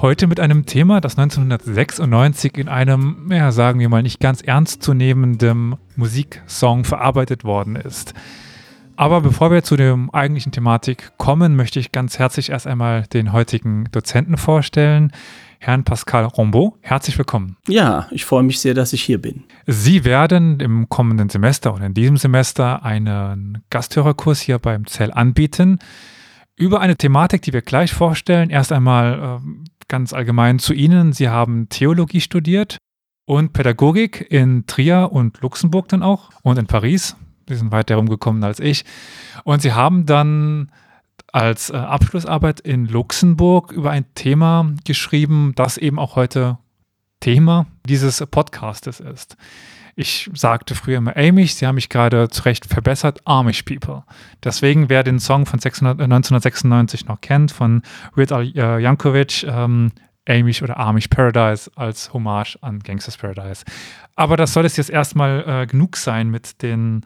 [0.00, 5.74] Heute mit einem Thema, das 1996 in einem, ja, sagen wir mal, nicht ganz ernstzunehmendem
[5.96, 8.14] Musiksong verarbeitet worden ist.
[8.94, 13.32] Aber bevor wir zu der eigentlichen Thematik kommen, möchte ich ganz herzlich erst einmal den
[13.32, 15.10] heutigen Dozenten vorstellen.
[15.58, 16.74] Herrn Pascal Rombaud.
[16.80, 17.56] Herzlich willkommen.
[17.66, 19.42] Ja, ich freue mich sehr, dass ich hier bin.
[19.66, 25.80] Sie werden im kommenden Semester oder in diesem Semester einen Gasthörerkurs hier beim Zell anbieten
[26.58, 28.50] über eine Thematik, die wir gleich vorstellen.
[28.50, 31.12] Erst einmal äh, ganz allgemein zu Ihnen.
[31.12, 32.78] Sie haben Theologie studiert
[33.24, 37.16] und Pädagogik in Trier und Luxemburg dann auch und in Paris.
[37.48, 38.84] Sie sind weit herumgekommen als ich.
[39.44, 40.70] Und Sie haben dann
[41.32, 46.58] als äh, Abschlussarbeit in Luxemburg über ein Thema geschrieben, das eben auch heute
[47.20, 49.36] Thema dieses Podcastes ist.
[50.00, 54.04] Ich sagte früher immer Amish, Sie haben mich gerade zu Recht verbessert, Amish People.
[54.44, 57.82] Deswegen, wer den Song von 600, äh, 1996 noch kennt, von
[58.14, 59.90] Weird Al äh, Yankovic, ähm,
[60.28, 63.64] Amish oder Amish Paradise als Hommage an Gangsters Paradise.
[64.14, 67.04] Aber das soll es jetzt erstmal äh, genug sein mit den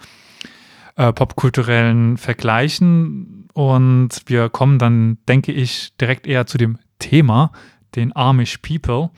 [0.96, 3.48] äh, popkulturellen Vergleichen.
[3.54, 7.52] Und wir kommen dann, denke ich, direkt eher zu dem Thema,
[7.94, 9.12] den Amish People.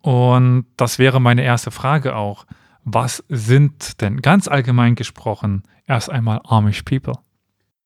[0.00, 2.46] Und das wäre meine erste Frage auch.
[2.84, 7.14] Was sind denn ganz allgemein gesprochen erst einmal Amish People?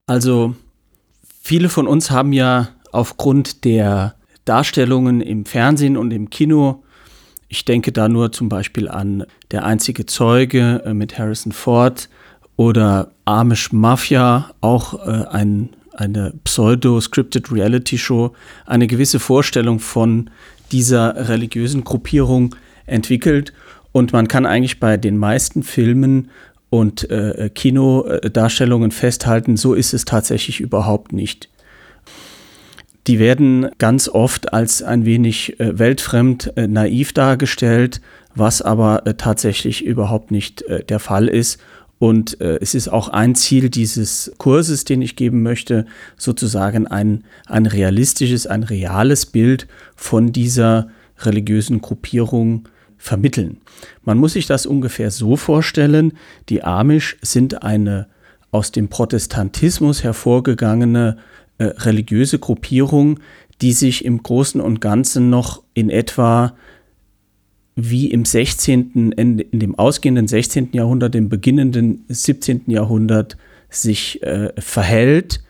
[0.06, 0.55] Also,
[1.42, 6.84] viele von uns haben ja aufgrund der Darstellungen im Fernsehen und im Kino,
[7.48, 12.08] ich denke da nur zum Beispiel an Der einzige Zeuge äh, mit Harrison Ford,
[12.56, 18.33] oder Amish Mafia, auch äh, ein, eine pseudo-scripted Reality-Show,
[18.64, 20.30] eine gewisse Vorstellung von
[20.72, 22.54] dieser religiösen Gruppierung
[22.86, 23.52] entwickelt.
[23.92, 26.30] Und man kann eigentlich bei den meisten Filmen
[26.70, 31.48] und äh, Kinodarstellungen festhalten, so ist es tatsächlich überhaupt nicht.
[33.06, 38.00] Die werden ganz oft als ein wenig äh, weltfremd, äh, naiv dargestellt,
[38.34, 41.60] was aber äh, tatsächlich überhaupt nicht äh, der Fall ist
[41.98, 45.86] und äh, es ist auch ein Ziel dieses Kurses, den ich geben möchte,
[46.17, 50.89] sozusagen ein, ein realistisches, ein reales Bild von dieser
[51.20, 52.68] religiösen Gruppierung
[52.98, 53.58] vermitteln.
[54.05, 56.12] Man muss sich das ungefähr so vorstellen,
[56.48, 58.08] die Amish sind eine
[58.51, 61.17] aus dem Protestantismus hervorgegangene
[61.58, 63.20] äh, religiöse Gruppierung,
[63.63, 66.55] die sich im Großen und Ganzen noch in etwa
[67.77, 70.70] wie im 16., in, dem ausgehenden 16.
[70.73, 72.63] Jahrhundert, im beginnenden 17.
[72.69, 73.37] Jahrhundert
[73.69, 75.42] sich äh, verhält,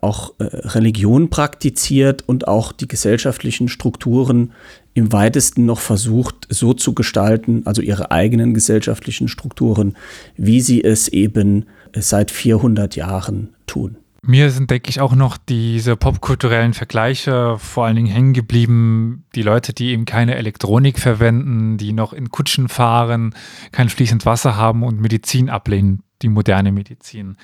[0.00, 4.52] auch äh, Religion praktiziert und auch die gesellschaftlichen Strukturen
[4.94, 9.96] im weitesten noch versucht so zu gestalten, also ihre eigenen gesellschaftlichen Strukturen,
[10.36, 13.96] wie sie es eben seit 400 Jahren tun.
[14.22, 19.24] Mir sind, denke ich, auch noch diese popkulturellen Vergleiche vor allen Dingen hängen geblieben.
[19.34, 23.34] Die Leute, die eben keine Elektronik verwenden, die noch in Kutschen fahren,
[23.72, 27.36] kein fließend Wasser haben und Medizin ablehnen, die moderne Medizin.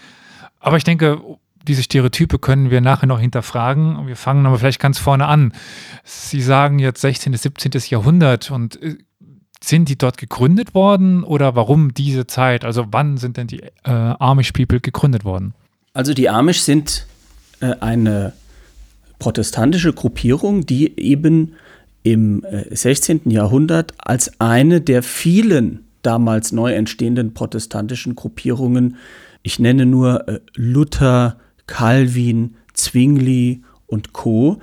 [0.61, 1.23] Aber ich denke,
[1.67, 4.07] diese Stereotype können wir nachher noch hinterfragen.
[4.07, 5.53] Wir fangen aber vielleicht ganz vorne an.
[6.05, 7.33] Sie sagen jetzt 16.
[7.33, 7.73] bis 17.
[7.89, 8.99] Jahrhundert und äh,
[9.63, 12.65] sind die dort gegründet worden oder warum diese Zeit?
[12.65, 15.55] Also wann sind denn die äh, Amish People gegründet worden?
[15.97, 17.07] Also die Amish sind
[17.61, 18.35] äh, eine
[19.19, 21.55] protestantische Gruppierung, die eben
[22.03, 23.31] im äh, 16.
[23.31, 28.97] Jahrhundert als eine der vielen damals neu entstehenden protestantischen Gruppierungen,
[29.43, 34.61] ich nenne nur äh, Luther, Calvin, Zwingli und Co.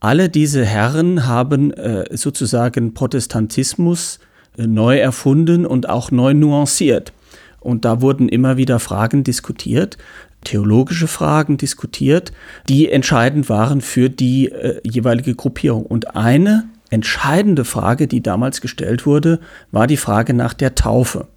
[0.00, 4.18] Alle diese Herren haben äh, sozusagen Protestantismus
[4.56, 7.12] äh, neu erfunden und auch neu nuanciert.
[7.60, 9.96] Und da wurden immer wieder Fragen diskutiert,
[10.44, 12.32] theologische Fragen diskutiert,
[12.68, 15.84] die entscheidend waren für die äh, jeweilige Gruppierung.
[15.86, 19.40] Und eine entscheidende Frage, die damals gestellt wurde,
[19.72, 21.28] war die Frage nach der Taufe.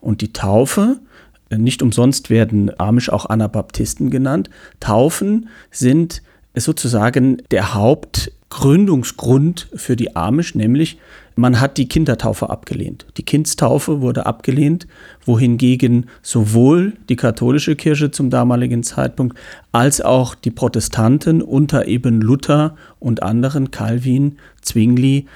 [0.00, 1.00] Und die Taufe,
[1.48, 4.50] äh, nicht umsonst werden Amish auch Anabaptisten genannt,
[4.80, 6.22] Taufen sind
[6.54, 10.98] sozusagen der Hauptgründungsgrund für die Amish, nämlich
[11.36, 13.06] man hat die Kindertaufe abgelehnt.
[13.16, 14.86] Die Kindstaufe wurde abgelehnt,
[15.24, 19.38] wohingegen sowohl die katholische Kirche zum damaligen Zeitpunkt
[19.72, 25.26] als auch die Protestanten unter eben Luther und anderen, Calvin, Zwingli,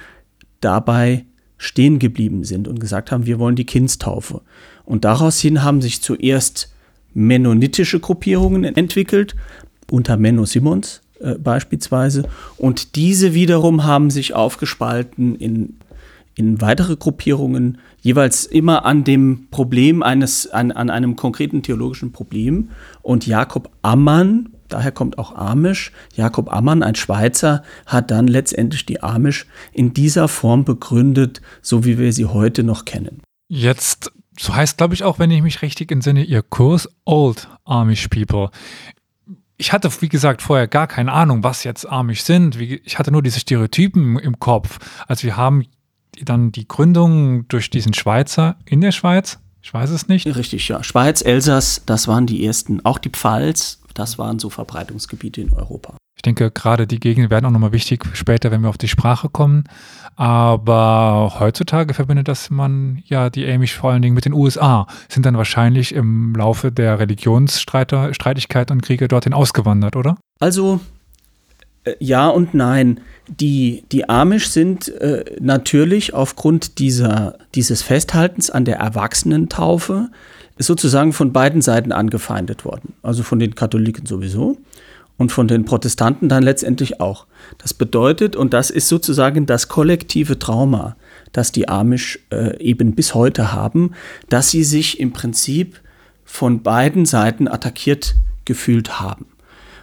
[0.61, 1.25] dabei
[1.57, 4.43] stehen geblieben sind und gesagt haben, wir wollen die Kindstaufe.
[4.85, 6.71] Und daraus hin haben sich zuerst
[7.15, 9.37] mennonitische Gruppierungen entwickelt,
[9.91, 12.29] unter Menno Simons äh, beispielsweise.
[12.59, 15.79] Und diese wiederum haben sich aufgespalten in,
[16.35, 22.69] in weitere Gruppierungen, jeweils immer an dem Problem eines, an, an einem konkreten theologischen Problem.
[23.01, 29.03] Und Jakob Ammann, daher kommt auch Amish, Jakob Ammann, ein Schweizer, hat dann letztendlich die
[29.03, 33.23] Amish in dieser Form begründet, so wie wir sie heute noch kennen.
[33.49, 38.09] Jetzt, so heißt, glaube ich, auch, wenn ich mich richtig entsinne, Ihr Kurs Old Amish
[38.09, 38.51] People
[39.57, 42.61] ich hatte, wie gesagt, vorher gar keine Ahnung, was jetzt Amish sind.
[42.61, 44.79] Ich hatte nur diese Stereotypen im Kopf.
[45.07, 45.65] Also wir haben
[46.23, 49.39] dann die Gründung durch diesen Schweizer in der Schweiz.
[49.63, 50.27] Ich weiß es nicht.
[50.27, 50.83] Richtig, ja.
[50.83, 52.85] Schweiz, Elsass, das waren die ersten.
[52.85, 55.97] Auch die Pfalz, das waren so Verbreitungsgebiete in Europa.
[56.25, 59.29] Ich denke, gerade die Gegenden werden auch nochmal wichtig später, wenn wir auf die Sprache
[59.29, 59.65] kommen.
[60.17, 65.27] Aber heutzutage verbindet das man ja die Amish vor allen Dingen mit den USA, sind
[65.27, 70.17] dann wahrscheinlich im Laufe der Religionsstreitigkeit und Kriege dorthin ausgewandert, oder?
[70.41, 70.81] Also
[71.85, 73.01] äh, ja und nein.
[73.29, 80.09] Die, die Amish sind äh, natürlich aufgrund dieser, dieses Festhaltens an der Erwachsenentaufe
[80.57, 82.95] sozusagen von beiden Seiten angefeindet worden.
[83.03, 84.57] Also von den Katholiken sowieso
[85.17, 87.27] und von den Protestanten dann letztendlich auch.
[87.59, 90.97] Das bedeutet, und das ist sozusagen das kollektive Trauma,
[91.33, 93.93] das die Amish äh, eben bis heute haben,
[94.29, 95.81] dass sie sich im Prinzip
[96.25, 99.27] von beiden Seiten attackiert gefühlt haben.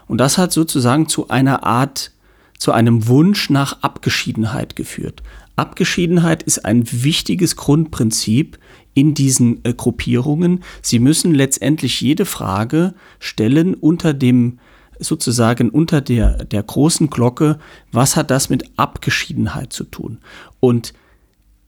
[0.07, 2.11] Und das hat sozusagen zu einer Art,
[2.57, 5.23] zu einem Wunsch nach Abgeschiedenheit geführt.
[5.55, 8.57] Abgeschiedenheit ist ein wichtiges Grundprinzip
[8.93, 10.63] in diesen äh, Gruppierungen.
[10.81, 14.59] Sie müssen letztendlich jede Frage stellen unter dem
[15.01, 17.59] sozusagen unter der, der großen Glocke,
[17.91, 20.19] was hat das mit Abgeschiedenheit zu tun?
[20.59, 20.93] Und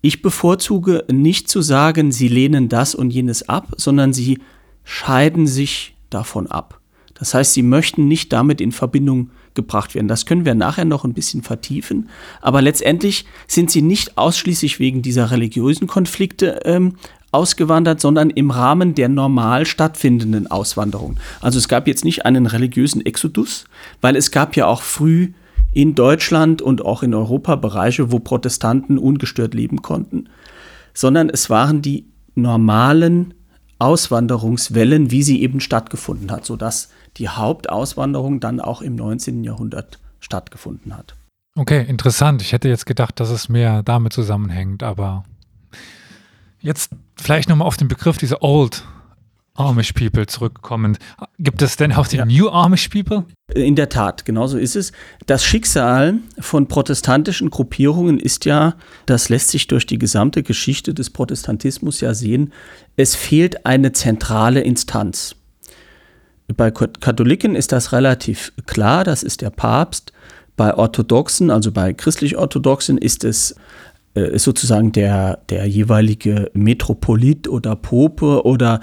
[0.01, 4.39] ich bevorzuge nicht zu sagen, sie lehnen das und jenes ab, sondern sie
[4.83, 6.79] scheiden sich davon ab.
[7.13, 10.07] Das heißt, sie möchten nicht damit in Verbindung gebracht werden.
[10.07, 12.09] Das können wir nachher noch ein bisschen vertiefen.
[12.41, 16.95] Aber letztendlich sind sie nicht ausschließlich wegen dieser religiösen Konflikte ähm,
[17.33, 21.17] ausgewandert, sondern im Rahmen der normal stattfindenden Auswanderung.
[21.41, 23.65] Also es gab jetzt nicht einen religiösen Exodus,
[24.01, 25.33] weil es gab ja auch früh
[25.73, 30.29] in Deutschland und auch in Europa Bereiche, wo Protestanten ungestört leben konnten,
[30.93, 33.33] sondern es waren die normalen
[33.79, 39.43] Auswanderungswellen, wie sie eben stattgefunden hat, sodass die Hauptauswanderung dann auch im 19.
[39.43, 41.15] Jahrhundert stattgefunden hat.
[41.55, 42.41] Okay, interessant.
[42.41, 45.23] Ich hätte jetzt gedacht, dass es mehr damit zusammenhängt, aber
[46.63, 48.83] jetzt vielleicht nochmal auf den Begriff dieser Old
[49.55, 50.97] Amish People zurückkommen.
[51.37, 52.25] Gibt es denn auch die ja.
[52.25, 53.25] New Amish People?
[53.53, 54.91] In der Tat, genau so ist es.
[55.27, 58.75] Das Schicksal von protestantischen Gruppierungen ist ja,
[59.05, 62.51] das lässt sich durch die gesamte Geschichte des Protestantismus ja sehen,
[62.95, 65.35] es fehlt eine zentrale Instanz.
[66.47, 70.13] Bei Katholiken ist das relativ klar, das ist der Papst.
[70.55, 73.55] Bei Orthodoxen, also bei christlich-orthodoxen, ist es
[74.15, 78.79] äh, sozusagen der, der jeweilige Metropolit oder Pope oder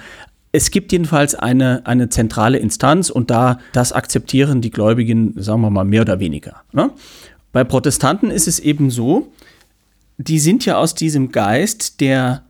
[0.53, 5.71] es gibt jedenfalls eine, eine zentrale Instanz und da das akzeptieren die Gläubigen, sagen wir
[5.71, 6.62] mal, mehr oder weniger.
[6.73, 6.91] Ne?
[7.53, 9.32] Bei Protestanten ist es eben so,
[10.19, 12.43] die sind ja aus diesem Geist der,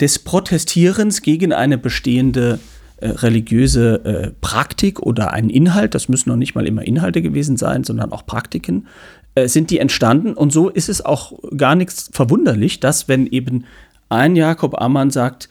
[0.00, 2.60] des Protestierens gegen eine bestehende
[2.96, 7.56] äh, religiöse äh, Praktik oder einen Inhalt, das müssen noch nicht mal immer Inhalte gewesen
[7.56, 8.86] sein, sondern auch Praktiken,
[9.34, 10.34] äh, sind die entstanden.
[10.34, 13.64] Und so ist es auch gar nichts verwunderlich, dass wenn eben
[14.08, 15.48] ein Jakob Ammann sagt,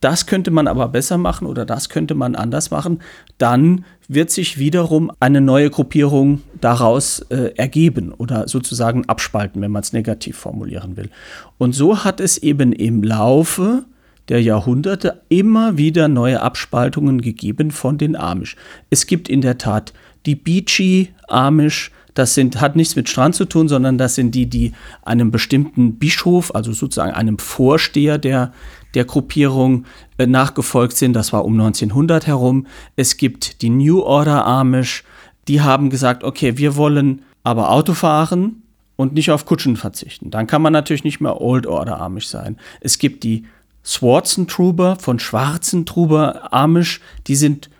[0.00, 3.00] das könnte man aber besser machen oder das könnte man anders machen,
[3.38, 9.82] dann wird sich wiederum eine neue Gruppierung daraus äh, ergeben oder sozusagen abspalten, wenn man
[9.82, 11.10] es negativ formulieren will.
[11.58, 13.84] Und so hat es eben im Laufe
[14.28, 18.56] der Jahrhunderte immer wieder neue Abspaltungen gegeben von den Amish.
[18.88, 19.92] Es gibt in der Tat
[20.24, 24.46] die Beachy Amish, das sind, hat nichts mit Strand zu tun, sondern das sind die,
[24.46, 28.52] die einem bestimmten Bischof, also sozusagen einem Vorsteher der,
[28.94, 29.84] der Gruppierung
[30.18, 31.14] äh, nachgefolgt sind.
[31.14, 32.66] Das war um 1900 herum.
[32.96, 35.04] Es gibt die New Order Amish,
[35.48, 38.62] die haben gesagt, okay, wir wollen aber Auto fahren
[38.96, 40.30] und nicht auf Kutschen verzichten.
[40.30, 42.56] Dann kann man natürlich nicht mehr Old Order Amish sein.
[42.80, 43.46] Es gibt die
[43.84, 47.70] Swartzen Truber von Schwarzen Truber Amish, die sind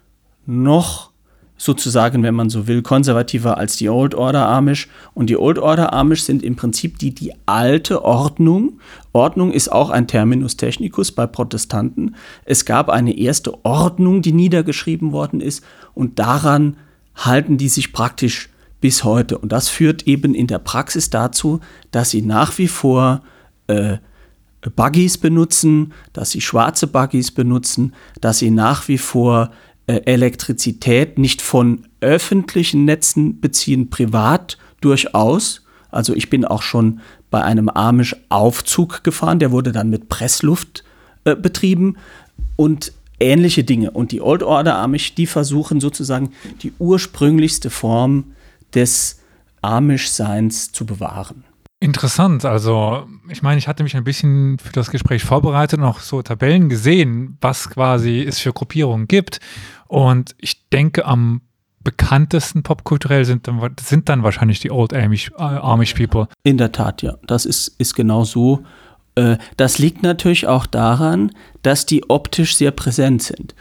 [0.47, 1.10] noch
[1.61, 4.89] sozusagen, wenn man so will, konservativer als die Old Order Amish.
[5.13, 8.81] Und die Old Order Amish sind im Prinzip die, die alte Ordnung.
[9.13, 12.17] Ordnung ist auch ein Terminus technicus bei Protestanten.
[12.47, 15.63] Es gab eine erste Ordnung, die niedergeschrieben worden ist
[15.93, 16.79] und daran
[17.15, 18.49] halten die sich praktisch
[18.81, 19.37] bis heute.
[19.37, 23.21] Und das führt eben in der Praxis dazu, dass sie nach wie vor
[23.67, 23.99] äh,
[24.77, 29.51] Buggies benutzen, dass sie schwarze Buggies benutzen, dass sie nach wie vor
[29.99, 35.63] Elektrizität nicht von öffentlichen Netzen beziehen, privat durchaus.
[35.91, 40.85] Also ich bin auch schon bei einem Amish-Aufzug gefahren, der wurde dann mit Pressluft
[41.25, 41.97] äh, betrieben
[42.57, 43.91] und ähnliche Dinge.
[43.91, 46.33] Und die Old Order Amish, die versuchen sozusagen
[46.63, 48.33] die ursprünglichste Form
[48.75, 49.21] des
[49.63, 51.45] Amish-Seins zu bewahren.
[51.83, 52.45] Interessant.
[52.45, 56.21] Also, ich meine, ich hatte mich ein bisschen für das Gespräch vorbereitet und auch so
[56.21, 59.41] Tabellen gesehen, was quasi es für Gruppierungen gibt.
[59.89, 61.41] Und ich denke, am
[61.83, 66.29] bekanntesten popkulturell sind dann, sind dann wahrscheinlich die Old Amish, äh, Amish People.
[66.43, 67.17] In der Tat, ja.
[67.27, 68.63] Das ist, ist genau so.
[69.15, 71.33] Äh, das liegt natürlich auch daran,
[71.63, 73.55] dass die optisch sehr präsent sind.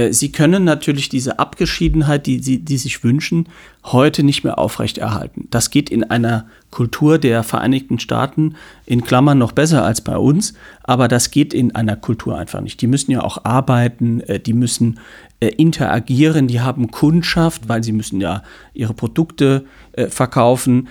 [0.00, 3.48] Äh, sie können natürlich diese Abgeschiedenheit, die sie die sich wünschen,
[3.84, 5.48] heute nicht mehr aufrechterhalten.
[5.50, 8.54] Das geht in einer Kultur der Vereinigten Staaten
[8.86, 12.80] in Klammern noch besser als bei uns, aber das geht in einer Kultur einfach nicht.
[12.80, 14.98] Die müssen ja auch arbeiten, äh, die müssen
[15.40, 18.42] äh, interagieren, die haben Kundschaft, weil sie müssen ja
[18.74, 19.64] ihre Produkte
[20.08, 20.88] verkaufen.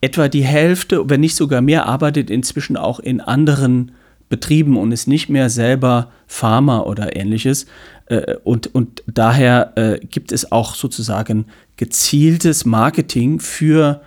[0.00, 3.92] Etwa die Hälfte, wenn nicht sogar mehr, arbeitet inzwischen auch in anderen
[4.34, 7.66] Betrieben und ist nicht mehr selber Farmer oder ähnliches.
[8.06, 11.46] Äh, und, und daher äh, gibt es auch sozusagen
[11.76, 14.00] gezieltes Marketing für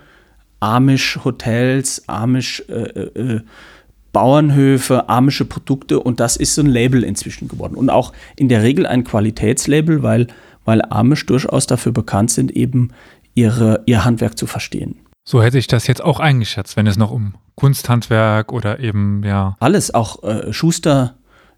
[0.60, 7.74] Amish-Hotels, Amish-Bauernhöfe, äh, amische Produkte und das ist so ein Label inzwischen geworden.
[7.74, 10.28] Und auch in der Regel ein Qualitätslabel, weil,
[10.64, 12.92] weil Amish durchaus dafür bekannt sind, eben
[13.34, 14.96] ihre, ihr Handwerk zu verstehen.
[15.24, 19.56] So hätte ich das jetzt auch eingeschätzt, wenn es noch um Kunsthandwerk oder eben, ja.
[19.60, 21.16] Alles, auch äh, Schuster,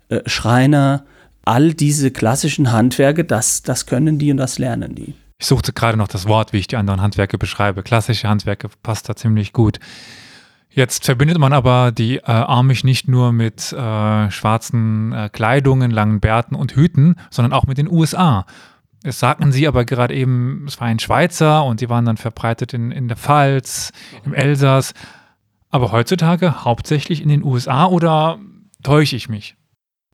[0.09, 1.05] äh, Schreiner,
[1.51, 5.15] all diese klassischen Handwerke, das, das können die und das lernen die.
[5.41, 7.83] Ich suchte gerade noch das Wort, wie ich die anderen Handwerke beschreibe.
[7.83, 9.81] Klassische Handwerke passt da ziemlich gut.
[10.69, 16.21] Jetzt verbindet man aber die äh, Amish nicht nur mit äh, schwarzen äh, Kleidungen, langen
[16.21, 18.47] Bärten und Hüten, sondern auch mit den USA.
[19.03, 22.75] Es sagten sie aber gerade eben, es war ein Schweizer und die waren dann verbreitet
[22.75, 23.91] in, in der Pfalz,
[24.25, 24.93] im Elsass.
[25.71, 28.39] Aber heutzutage hauptsächlich in den USA oder
[28.85, 29.57] täusche ich mich?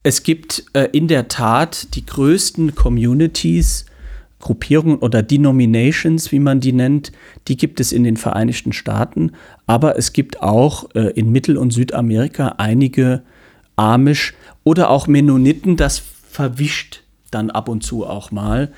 [0.07, 3.87] Es gibt äh, in der Tat die größten Communities,
[4.39, 7.11] Gruppierungen oder Denominations, wie man die nennt,
[7.49, 9.33] die gibt es in den Vereinigten Staaten,
[9.67, 13.23] aber es gibt auch äh, in Mittel- und Südamerika einige
[13.75, 18.73] Amish oder auch Mennoniten, das verwischt dann ab und zu auch mal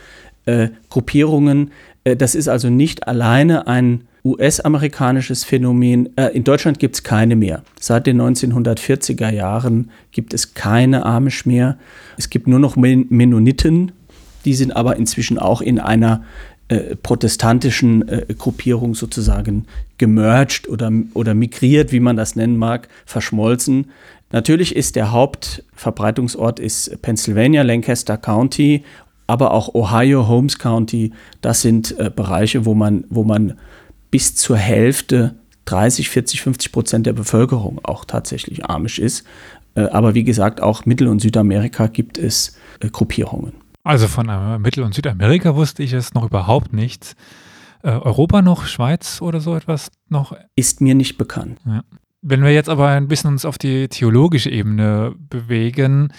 [0.47, 1.73] äh, Gruppierungen.
[2.05, 6.17] Äh, das ist also nicht alleine ein US-amerikanisches Phänomen.
[6.17, 7.63] Äh, in Deutschland gibt es keine mehr.
[7.81, 11.79] Seit den 1940er Jahren gibt es keine Amish mehr.
[12.17, 13.93] Es gibt nur noch Men Mennoniten.
[14.45, 16.23] Die sind aber inzwischen auch in einer
[16.69, 23.87] äh, protestantischen äh, Gruppierung sozusagen gemerged oder, oder migriert, wie man das nennen mag, verschmolzen.
[24.33, 28.85] Natürlich ist der Hauptverbreitungsort ist Pennsylvania, Lancaster County,
[29.27, 31.13] aber auch Ohio, Holmes County.
[31.41, 33.55] Das sind äh, Bereiche, wo man, wo man
[34.11, 35.37] bis zur Hälfte,
[35.67, 39.27] 30, 40, 50 Prozent der Bevölkerung auch tatsächlich amisch ist.
[39.75, 43.53] Äh, aber wie gesagt, auch Mittel- und Südamerika gibt es äh, Gruppierungen.
[43.85, 47.15] Also von äh, Mittel- und Südamerika wusste ich es noch überhaupt nicht.
[47.85, 50.37] Europa noch, Schweiz oder so etwas noch?
[50.57, 51.61] Ist mir nicht bekannt.
[51.65, 51.85] Ja.
[52.23, 56.13] Wenn wir jetzt aber ein bisschen uns auf die theologische Ebene bewegen,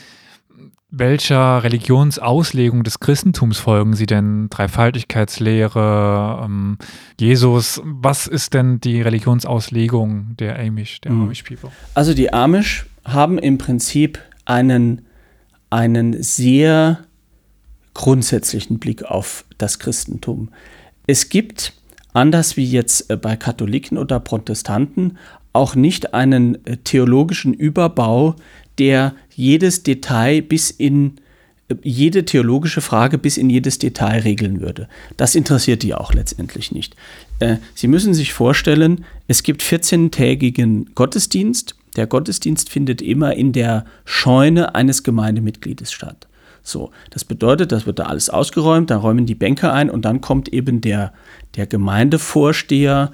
[0.91, 4.49] welcher Religionsauslegung des Christentums folgen Sie denn?
[4.49, 6.77] Dreifaltigkeitslehre, ähm,
[7.19, 7.81] Jesus.
[7.83, 11.23] Was ist denn die Religionsauslegung der Amish, der mhm.
[11.25, 11.69] Amish People?
[11.93, 15.03] Also die Amish haben im Prinzip einen,
[15.69, 16.99] einen sehr
[17.93, 20.49] grundsätzlichen Blick auf das Christentum.
[21.05, 21.73] Es gibt,
[22.13, 25.17] anders wie jetzt äh, bei Katholiken oder Protestanten,
[25.53, 28.35] auch nicht einen äh, theologischen Überbau,
[28.79, 31.17] der jedes Detail bis in
[31.67, 34.87] äh, jede theologische Frage bis in jedes Detail regeln würde.
[35.17, 36.95] Das interessiert die auch letztendlich nicht.
[37.39, 41.75] Äh, Sie müssen sich vorstellen, es gibt 14-tägigen Gottesdienst.
[41.95, 46.27] Der Gottesdienst findet immer in der Scheune eines Gemeindemitgliedes statt.
[46.61, 50.21] So, das bedeutet, das wird da alles ausgeräumt, da räumen die Bänke ein und dann
[50.21, 51.13] kommt eben der,
[51.55, 53.11] der Gemeindevorsteher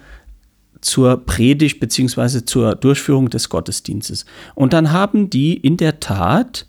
[0.86, 2.46] zur Predigt bzw.
[2.46, 4.25] zur Durchführung des Gottesdienstes.
[4.54, 6.68] Und dann haben die in der Tat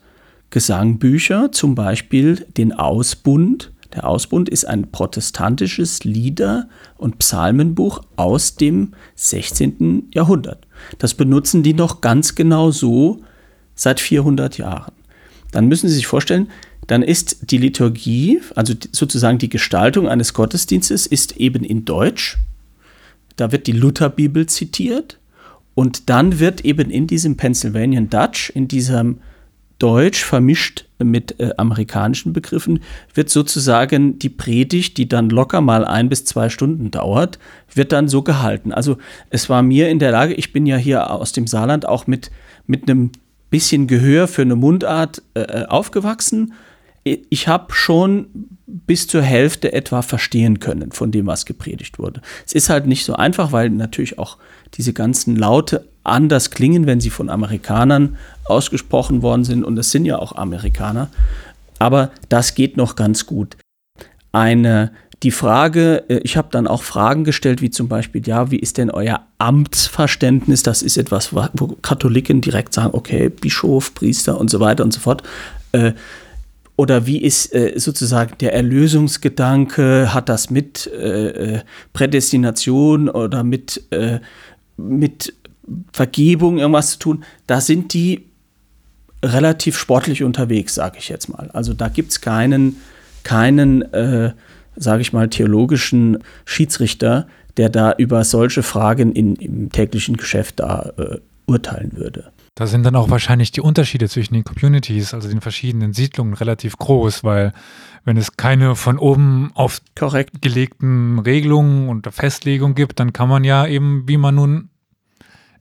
[0.50, 3.72] Gesangbücher, zum Beispiel den Ausbund.
[3.94, 10.08] Der Ausbund ist ein protestantisches Lieder- und Psalmenbuch aus dem 16.
[10.14, 10.66] Jahrhundert.
[10.98, 13.20] Das benutzen die noch ganz genau so
[13.74, 14.92] seit 400 Jahren.
[15.52, 16.48] Dann müssen Sie sich vorstellen,
[16.86, 22.38] dann ist die Liturgie, also sozusagen die Gestaltung eines Gottesdienstes, ist eben in Deutsch
[23.36, 25.18] da wird die Lutherbibel zitiert
[25.74, 29.20] Und dann wird eben in diesem Pennsylvanian Dutch, in diesem
[29.78, 32.80] Deutsch vermischt mit äh, amerikanischen Begriffen,
[33.12, 37.38] wird sozusagen die Predigt, die dann locker mal ein bis zwei Stunden dauert,
[37.74, 38.72] wird dann so gehalten.
[38.72, 38.96] Also
[39.28, 42.30] es war mir in der Lage, ich bin ja hier aus dem Saarland auch mit,
[42.66, 43.10] mit einem
[43.50, 46.54] bisschen Gehör für eine Mundart äh, äh aufgewachsen.
[47.04, 52.20] Ich habe schon bis zur Hälfte etwa verstehen können von dem, was gepredigt wurde.
[52.44, 54.38] Es ist halt nicht so einfach, weil natürlich auch
[54.74, 59.64] diese ganzen Laute anders klingen, wenn sie von Amerikanern ausgesprochen worden sind.
[59.64, 61.08] Und es sind ja auch Amerikaner.
[61.78, 63.56] Aber das geht noch ganz gut.
[64.32, 64.92] Eine,
[65.22, 68.78] die Frage, äh, ich habe dann auch Fragen gestellt, wie zum Beispiel, ja, wie ist
[68.78, 70.62] denn euer Amtsverständnis?
[70.62, 75.00] Das ist etwas, wo Katholiken direkt sagen, okay, Bischof, Priester und so weiter und so
[75.00, 75.22] fort.
[75.72, 75.92] Äh,
[76.76, 80.12] oder wie ist äh, sozusagen der Erlösungsgedanke?
[80.12, 81.60] Hat das mit äh,
[81.92, 84.20] Prädestination oder mit, äh,
[84.76, 85.32] mit
[85.92, 87.24] Vergebung irgendwas zu tun?
[87.46, 88.26] Da sind die
[89.24, 91.50] relativ sportlich unterwegs, sage ich jetzt mal.
[91.52, 92.76] Also da gibt es keinen,
[93.22, 94.32] keinen äh,
[94.76, 100.92] sage ich mal, theologischen Schiedsrichter, der da über solche Fragen in, im täglichen Geschäft da
[100.98, 102.30] äh, urteilen würde.
[102.56, 106.78] Da sind dann auch wahrscheinlich die Unterschiede zwischen den Communities, also den verschiedenen Siedlungen, relativ
[106.78, 107.52] groß, weil
[108.06, 110.40] wenn es keine von oben auf Korrekt.
[110.40, 114.70] gelegten Regelungen und Festlegungen gibt, dann kann man ja eben, wie man nun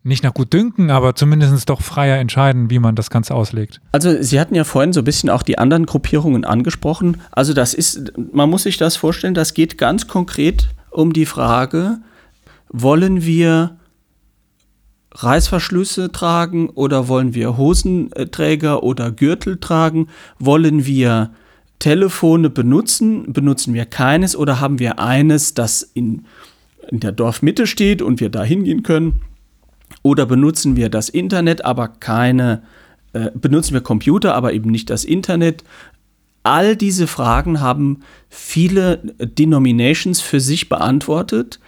[0.04, 3.82] nicht nach gut dünken, aber zumindest doch freier entscheiden, wie man das Ganze auslegt.
[3.92, 7.20] Also Sie hatten ja vorhin so ein bisschen auch die anderen Gruppierungen angesprochen.
[7.32, 11.98] Also das ist, man muss sich das vorstellen, das geht ganz konkret um die Frage,
[12.70, 13.76] wollen wir
[15.16, 20.08] Reißverschlüsse tragen oder wollen wir Hosenträger oder Gürtel tragen?
[20.40, 21.32] Wollen wir
[21.80, 23.32] Telefone benutzen?
[23.32, 26.26] Benutzen wir keines oder haben wir eines, das in,
[26.90, 29.22] in der Dorfmitte steht und wir da hingehen können?
[30.02, 32.64] Oder benutzen wir das Internet, aber keine,
[33.14, 35.64] äh, benutzen wir Computer, aber eben nicht das Internet?
[36.44, 41.60] All diese Fragen haben viele Denominations für sich beantwortet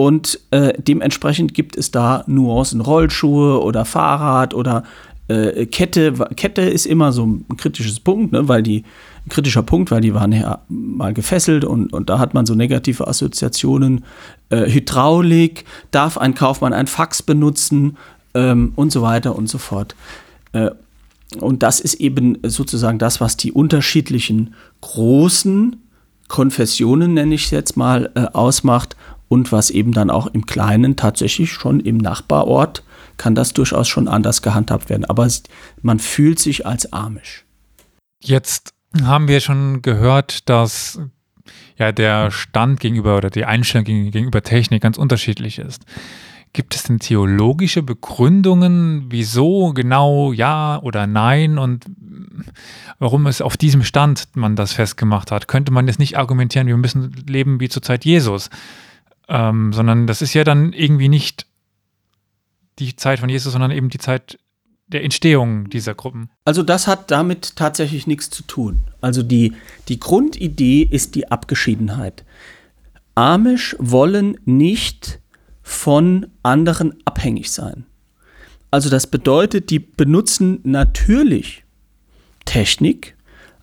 [0.00, 4.84] und äh, dementsprechend gibt es da Nuancen, Rollschuhe oder Fahrrad oder
[5.28, 6.14] äh, Kette.
[6.36, 8.84] Kette ist immer so ein kritisches Punkt, ne, weil die
[9.28, 13.06] kritischer Punkt, weil die waren ja mal gefesselt und, und da hat man so negative
[13.06, 14.06] Assoziationen.
[14.48, 17.98] Äh, Hydraulik, darf ein Kaufmann ein Fax benutzen
[18.32, 19.94] ähm, und so weiter und so fort.
[20.54, 20.70] Äh,
[21.40, 25.76] und das ist eben sozusagen das, was die unterschiedlichen großen
[26.30, 28.96] Konfessionen, nenne ich es jetzt mal, äh, ausmacht
[29.30, 32.82] und was eben dann auch im Kleinen tatsächlich schon im Nachbarort
[33.16, 35.04] kann das durchaus schon anders gehandhabt werden.
[35.04, 35.28] Aber
[35.82, 37.44] man fühlt sich als Amish.
[38.20, 40.98] Jetzt haben wir schon gehört, dass
[41.76, 45.84] ja der Stand gegenüber oder die Einstellung gegenüber Technik ganz unterschiedlich ist.
[46.52, 51.86] Gibt es denn theologische Begründungen, wieso genau ja oder nein und
[52.98, 55.46] warum es auf diesem Stand man das festgemacht hat?
[55.46, 58.50] Könnte man jetzt nicht argumentieren, wir müssen leben wie zur Zeit Jesus,
[59.30, 61.46] ähm, sondern das ist ja dann irgendwie nicht
[62.78, 64.38] die Zeit von Jesus, sondern eben die Zeit
[64.88, 66.30] der Entstehung dieser Gruppen.
[66.44, 68.82] Also das hat damit tatsächlich nichts zu tun.
[69.00, 69.54] Also die,
[69.88, 72.24] die Grundidee ist die Abgeschiedenheit.
[73.14, 75.20] Amish wollen nicht
[75.62, 77.86] von anderen abhängig sein.
[78.72, 81.64] Also das bedeutet, die benutzen natürlich
[82.44, 83.16] Technik,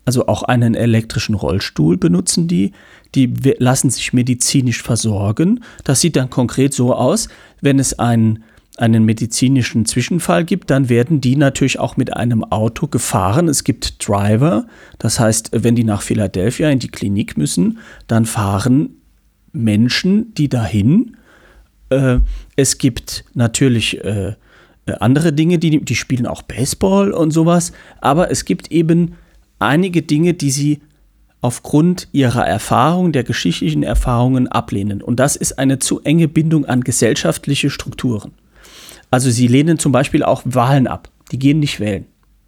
[0.08, 2.72] also auch einen elektrischen Rollstuhl benutzen die,
[3.14, 5.60] die lassen sich medizinisch versorgen.
[5.84, 7.28] Das sieht dann konkret so aus,
[7.60, 8.46] wenn es einen
[8.78, 13.50] einen medizinischen Zwischenfall gibt, dann werden die natürlich auch mit einem Auto gefahren.
[13.50, 14.68] Es gibt Driver,
[15.00, 19.02] das heißt, wenn die nach Philadelphia in die Klinik müssen, dann fahren
[19.52, 21.18] Menschen, die dahin.
[21.90, 22.20] Äh,
[22.56, 24.36] es gibt natürlich äh,
[25.00, 29.16] andere Dinge, die, die spielen auch Baseball und sowas, aber es gibt eben
[29.60, 30.82] einige Dinge, die sie
[31.42, 35.02] aufgrund ihrer Erfahrung, der geschichtlichen Erfahrungen ablehnen.
[35.02, 38.34] Und das ist eine zu enge Bindung an gesellschaftliche Strukturen.
[39.12, 41.10] Also sie lehnen zum Beispiel auch Wahlen ab.
[41.32, 42.06] Die gehen nicht wählen.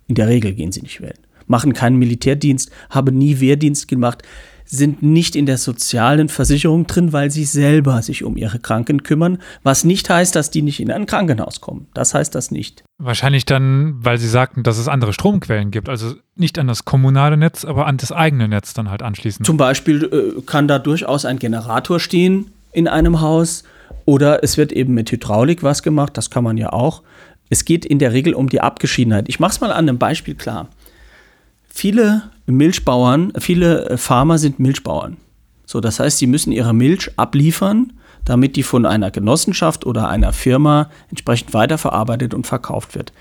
[0.07, 1.19] In der Regel gehen sie nicht wählen.
[1.47, 4.23] Machen keinen Militärdienst, haben nie Wehrdienst gemacht,
[4.71, 9.39] sind nicht in der sozialen Versicherung drin, weil sie selber sich um ihre Kranken kümmern,
[9.63, 11.87] was nicht heißt, dass die nicht in ein Krankenhaus kommen.
[11.95, 12.83] Das heißt das nicht.
[12.99, 17.35] Wahrscheinlich dann, weil sie sagten, dass es andere Stromquellen gibt, also nicht an das kommunale
[17.35, 19.43] Netz, aber an das eigene Netz dann halt anschließen.
[19.43, 23.63] Zum Beispiel äh, kann da durchaus ein Generator stehen in einem Haus
[24.05, 27.01] oder es wird eben mit Hydraulik was gemacht, das kann man ja auch.
[27.49, 29.27] Es geht in der Regel um die Abgeschiedenheit.
[29.27, 30.67] Ich mache es mal an einem Beispiel klar.
[31.79, 35.15] Viele Milchbauern, viele Farmer sind Milchbauern.
[35.65, 37.93] So, das heißt, sie müssen ihre Milch abliefern,
[38.25, 43.13] damit die von einer Genossenschaft oder einer Firma entsprechend weiterverarbeitet und verkauft wird.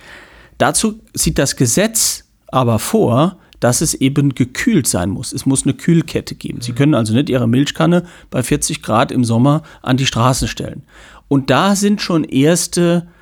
[0.58, 5.32] Dazu sieht das Gesetz aber vor, dass es eben gekühlt sein muss.
[5.32, 6.60] Es muss eine Kühlkette geben.
[6.60, 10.82] Sie können also nicht Ihre Milchkanne bei 40 Grad im Sommer an die Straße stellen.
[11.28, 13.17] Und da sind schon erste äh,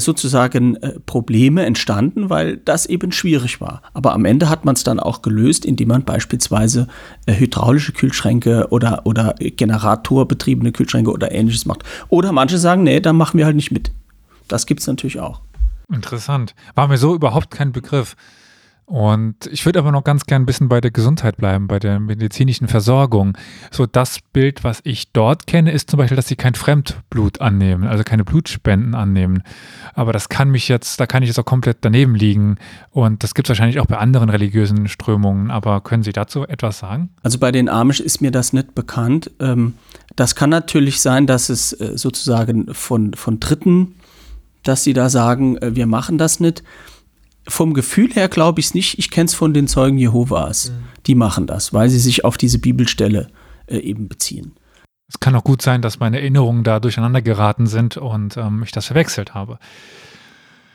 [0.00, 3.82] sozusagen äh, Probleme entstanden, weil das eben schwierig war.
[3.94, 6.88] Aber am Ende hat man es dann auch gelöst, indem man beispielsweise
[7.26, 11.82] äh, hydraulische Kühlschränke oder, oder generatorbetriebene Kühlschränke oder ähnliches macht.
[12.08, 13.90] Oder manche sagen, nee, da machen wir halt nicht mit.
[14.48, 15.40] Das gibt es natürlich auch.
[15.92, 16.54] Interessant.
[16.74, 18.16] War mir so überhaupt kein Begriff.
[18.84, 21.98] Und ich würde aber noch ganz gern ein bisschen bei der Gesundheit bleiben, bei der
[21.98, 23.38] medizinischen Versorgung.
[23.70, 27.84] So das Bild, was ich dort kenne, ist zum Beispiel, dass sie kein Fremdblut annehmen,
[27.84, 29.44] also keine Blutspenden annehmen.
[29.94, 32.58] Aber das kann mich jetzt, da kann ich jetzt auch komplett daneben liegen.
[32.90, 35.50] Und das gibt es wahrscheinlich auch bei anderen religiösen Strömungen.
[35.50, 37.10] Aber können Sie dazu etwas sagen?
[37.22, 39.30] Also bei den Amish ist mir das nicht bekannt.
[39.40, 39.74] Ähm,
[40.16, 43.94] das kann natürlich sein, dass es äh, sozusagen von, von Dritten,
[44.64, 46.62] dass sie da sagen, äh, wir machen das nicht
[47.46, 48.98] vom Gefühl her glaube ich es nicht.
[48.98, 50.70] Ich kenne es von den Zeugen Jehovas.
[50.70, 50.84] Mhm.
[51.06, 53.28] Die machen das, weil sie sich auf diese Bibelstelle
[53.66, 54.52] äh, eben beziehen.
[55.08, 58.72] Es kann auch gut sein, dass meine Erinnerungen da durcheinander geraten sind und ähm, ich
[58.72, 59.58] das verwechselt habe.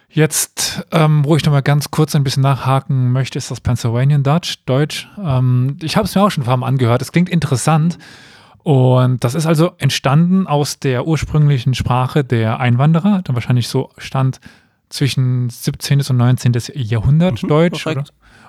[0.10, 4.23] Jetzt, ähm, wo ich noch mal ganz kurz ein bisschen nachhaken möchte, ist das Pennsylvanian
[4.23, 5.10] Dutch, Deutsch.
[5.21, 7.01] Ähm, ich habe es mir auch schon ein paar Mal angehört.
[7.01, 7.97] Es klingt interessant.
[8.63, 14.41] Und das ist also entstanden aus der ursprünglichen Sprache der Einwanderer, dann wahrscheinlich so stand
[14.89, 16.02] zwischen 17.
[16.10, 16.54] und 19.
[16.73, 17.86] Jahrhundert mhm, Deutsch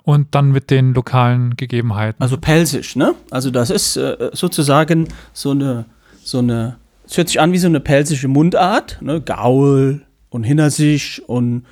[0.03, 2.22] und dann mit den lokalen Gegebenheiten.
[2.22, 3.14] Also Pelsisch, ne?
[3.31, 5.85] Also das ist äh, sozusagen so eine,
[6.22, 9.20] so eine, es hört sich an wie so eine pelsische Mundart, ne?
[9.20, 11.66] Gaul und Hinnersisch und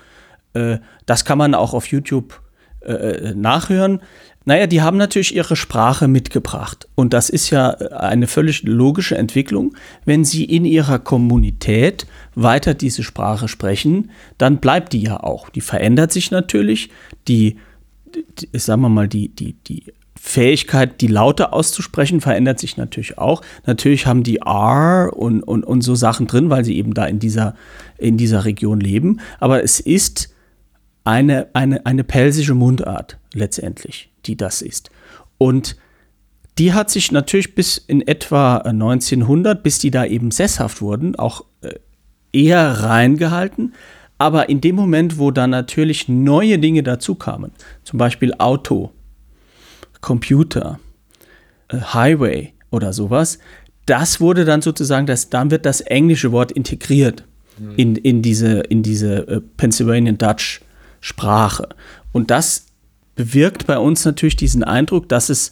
[0.55, 2.41] äh, das kann man auch auf YouTube
[2.81, 4.01] äh, äh nachhören.
[4.49, 6.89] Naja, die haben natürlich ihre Sprache mitgebracht.
[6.95, 9.77] Und das ist ja äh, eine völlig logische Entwicklung.
[10.05, 12.07] Wenn sie in ihrer Kommunität
[12.37, 15.51] weiter diese Sprache sprechen, dann bleibt die ja auch.
[15.51, 16.91] Die verändert sich natürlich.
[17.27, 17.59] Die,
[18.15, 23.43] die sagen wir mal, die, die, die Fähigkeit, die Laute auszusprechen, verändert sich natürlich auch.
[23.67, 27.19] Natürlich haben die R und, und, und so Sachen drin, weil sie eben da in
[27.19, 27.57] dieser,
[27.99, 29.19] in dieser Region leben.
[29.41, 30.33] Aber es ist
[31.03, 34.91] eine, eine, eine pelsische Mundart letztendlich die das ist.
[35.39, 35.77] Und
[36.59, 41.45] die hat sich natürlich bis in etwa 1900, bis die da eben sesshaft wurden, auch
[41.61, 41.75] äh,
[42.33, 43.75] eher reingehalten.
[44.19, 47.53] Aber in dem Moment, wo dann natürlich neue Dinge dazu kamen,
[47.85, 48.93] zum Beispiel Auto,
[50.01, 50.81] Computer,
[51.69, 53.39] äh, Highway oder sowas,
[53.85, 57.25] das wurde dann sozusagen, das, dann wird das englische Wort integriert
[57.59, 57.75] mhm.
[57.77, 60.63] in, in diese, in diese äh, Pennsylvanian Dutch
[61.01, 61.69] Sprache.
[62.13, 62.66] Und das
[63.17, 65.51] bewirkt bei uns natürlich diesen Eindruck, dass es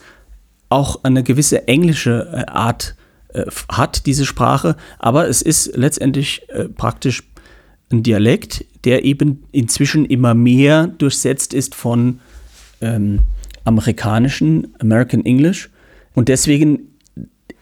[0.69, 2.95] auch eine gewisse englische äh, Art
[3.33, 7.25] äh, hat, diese Sprache, aber es ist letztendlich äh, praktisch
[7.91, 12.21] ein Dialekt, der eben inzwischen immer mehr durchsetzt ist von
[12.81, 13.21] ähm,
[13.65, 15.71] amerikanischen, American English
[16.15, 16.95] und deswegen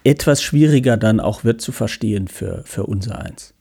[0.05, 3.55] etwas schwieriger dann auch wird zu verstehen für, für unser eins.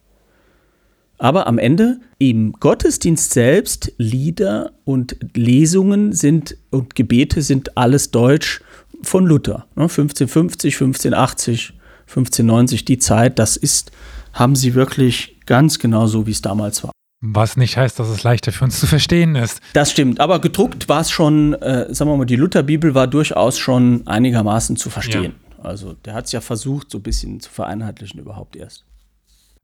[1.22, 8.62] Aber am Ende im Gottesdienst selbst, Lieder und Lesungen sind und Gebete sind alles Deutsch
[9.04, 9.68] von Luther.
[9.76, 11.74] 1550, 1580,
[12.08, 13.92] 1590, die Zeit, das ist,
[14.34, 16.92] haben sie wirklich ganz genau so, wie es damals war.
[17.24, 19.62] Was nicht heißt, dass es leichter für uns zu verstehen ist.
[19.74, 23.60] Das stimmt, aber gedruckt war es schon, äh, sagen wir mal, die Lutherbibel war durchaus
[23.60, 25.36] schon einigermaßen zu verstehen.
[25.60, 25.66] Ja.
[25.66, 28.86] Also der hat es ja versucht, so ein bisschen zu vereinheitlichen überhaupt erst.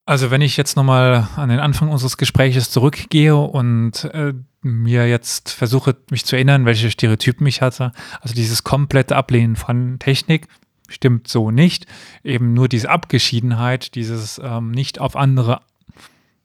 [0.08, 5.50] Also wenn ich jetzt nochmal an den Anfang unseres Gespräches zurückgehe und äh, mir jetzt
[5.50, 7.92] versuche, mich zu erinnern, welche Stereotypen ich hatte,
[8.22, 10.48] also dieses komplette Ablehnen von Technik,
[10.88, 11.88] stimmt so nicht.
[12.24, 15.60] Eben nur diese Abgeschiedenheit, dieses ähm, nicht auf andere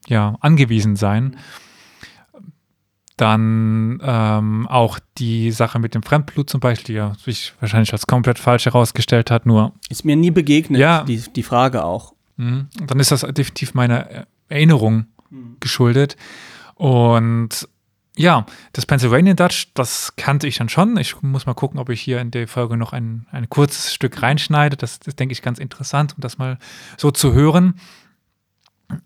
[0.08, 1.36] ja, angewiesen sein.
[3.16, 8.40] Dann ähm, auch die Sache mit dem Fremdblut zum Beispiel, die sich wahrscheinlich als komplett
[8.40, 9.72] falsch herausgestellt hat, nur.
[9.88, 12.14] Ist mir nie begegnet, ja, die, die Frage auch.
[12.36, 12.68] Mhm.
[12.86, 15.56] Dann ist das definitiv meiner Erinnerung mhm.
[15.60, 16.16] geschuldet.
[16.74, 17.68] Und
[18.16, 20.96] ja, das Pennsylvania Dutch, das kannte ich dann schon.
[20.98, 24.22] Ich muss mal gucken, ob ich hier in der Folge noch ein, ein kurzes Stück
[24.22, 24.76] reinschneide.
[24.76, 26.58] Das, das denke ich ganz interessant, um das mal
[26.98, 27.74] so zu hören.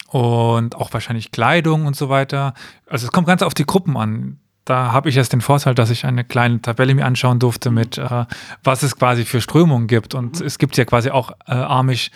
[0.08, 2.54] Und auch wahrscheinlich Kleidung und so weiter.
[2.88, 4.40] Also es kommt ganz auf die Gruppen an.
[4.64, 7.98] Da habe ich jetzt den Vorteil, dass ich eine kleine Tabelle mir anschauen durfte mit,
[7.98, 8.24] äh,
[8.64, 10.14] was es quasi für Strömungen gibt.
[10.14, 10.46] Und mhm.
[10.46, 12.10] es gibt ja quasi auch äh, Amish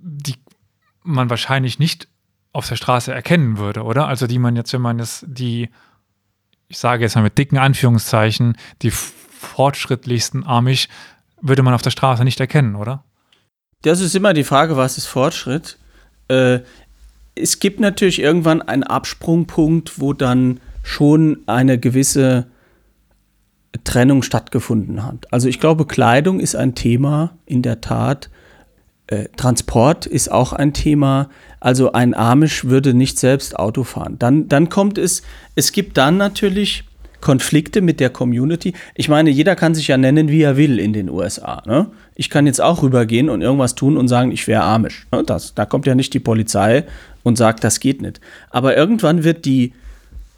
[0.00, 0.34] die
[1.02, 2.08] man wahrscheinlich nicht
[2.52, 4.08] auf der Straße erkennen würde, oder?
[4.08, 5.68] Also die man jetzt, wenn man es die,
[6.68, 10.88] ich sage jetzt mal mit dicken Anführungszeichen, die fortschrittlichsten Amish
[11.40, 13.04] würde man auf der Straße nicht erkennen, oder?
[13.82, 15.78] Das ist immer die Frage, was ist Fortschritt?
[16.28, 16.60] Äh,
[17.34, 22.46] es gibt natürlich irgendwann einen Absprungpunkt, wo dann schon eine gewisse
[23.84, 25.32] Trennung stattgefunden hat.
[25.32, 28.30] Also ich glaube, Kleidung ist ein Thema, in der Tat.
[29.10, 31.28] Äh, Transport ist auch ein Thema.
[31.58, 34.16] Also ein Amish würde nicht selbst Auto fahren.
[34.18, 35.22] Dann, dann kommt es,
[35.56, 36.84] es gibt dann natürlich
[37.20, 38.72] Konflikte mit der Community.
[38.94, 41.62] Ich meine, jeder kann sich ja nennen, wie er will in den USA.
[41.66, 41.88] Ne?
[42.14, 45.06] Ich kann jetzt auch rübergehen und irgendwas tun und sagen, ich wäre Amish.
[45.12, 45.24] Ne?
[45.24, 46.84] Das, da kommt ja nicht die Polizei
[47.24, 48.20] und sagt, das geht nicht.
[48.48, 49.74] Aber irgendwann wird die,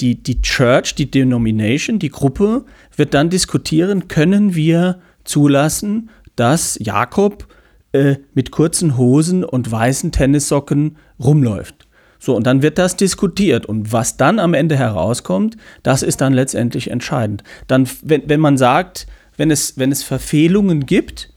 [0.00, 2.64] die, die Church, die Denomination, die Gruppe,
[2.96, 7.46] wird dann diskutieren, können wir zulassen, dass Jakob
[7.92, 11.87] äh, mit kurzen Hosen und weißen Tennissocken rumläuft.
[12.18, 13.66] So, und dann wird das diskutiert.
[13.66, 17.42] Und was dann am Ende herauskommt, das ist dann letztendlich entscheidend.
[17.66, 21.31] Dann, wenn, wenn man sagt, wenn es, wenn es Verfehlungen gibt,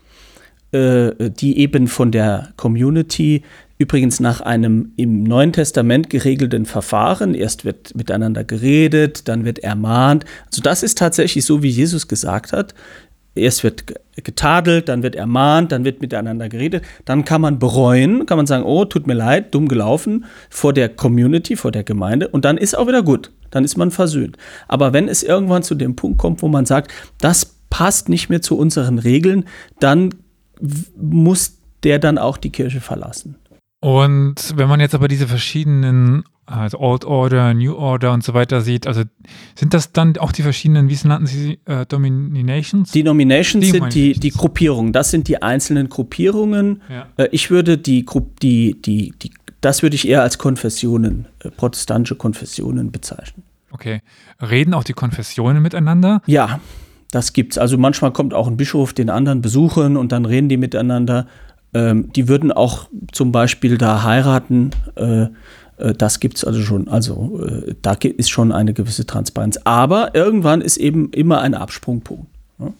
[0.71, 3.43] äh, die eben von der Community
[3.77, 10.23] übrigens nach einem im Neuen Testament geregelten Verfahren, erst wird miteinander geredet, dann wird ermahnt.
[10.47, 12.73] Also das ist tatsächlich so, wie Jesus gesagt hat,
[13.35, 18.37] erst wird getadelt, dann wird ermahnt, dann wird miteinander geredet, dann kann man bereuen, kann
[18.37, 22.45] man sagen, oh, tut mir leid, dumm gelaufen vor der Community, vor der Gemeinde und
[22.45, 24.37] dann ist auch wieder gut, dann ist man versöhnt.
[24.67, 28.41] Aber wenn es irgendwann zu dem Punkt kommt, wo man sagt, das passt nicht mehr
[28.41, 29.45] zu unseren Regeln,
[29.79, 30.15] dann
[30.95, 33.35] muss der dann auch die Kirche verlassen.
[33.85, 38.61] Und wenn man jetzt aber diese verschiedenen also Old Order, New Order und so weiter
[38.61, 38.87] sieht.
[38.87, 39.03] Also
[39.53, 42.91] sind das dann auch die verschiedenen, wie nannten Sie äh, Dominations?
[42.91, 44.91] Denominations sind die, die Gruppierungen.
[44.91, 46.81] Das sind die einzelnen Gruppierungen.
[46.89, 47.07] Ja.
[47.17, 48.05] Äh, ich würde die,
[48.41, 53.43] die, die, die, das würde ich eher als Konfessionen, äh, protestantische Konfessionen bezeichnen.
[53.69, 54.01] Okay.
[54.41, 56.23] Reden auch die Konfessionen miteinander?
[56.25, 56.59] Ja,
[57.11, 57.57] das gibt's.
[57.57, 61.27] Also manchmal kommt auch ein Bischof den anderen besuchen und dann reden die miteinander.
[61.75, 64.71] Ähm, die würden auch zum Beispiel da heiraten.
[64.95, 65.23] Äh,
[65.77, 66.87] äh, das gibt es also schon.
[66.87, 69.59] Also äh, da ist schon eine gewisse Transparenz.
[69.65, 72.27] Aber irgendwann ist eben immer ein Absprungpunkt.
[72.57, 72.71] Ne?